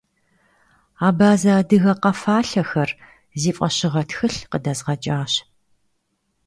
«Абазэ-адыгэ 1.07 1.93
къэфалъэхэр» 2.01 2.89
зи 3.41 3.51
фӀэщыгъэ 3.57 4.01
тхылъ 4.09 4.39
къыдэзгъэкӀащ. 4.51 5.33